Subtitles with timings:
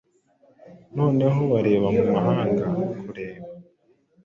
[0.97, 2.65] Noneho bareba mu mahanga
[3.01, 3.45] kureba,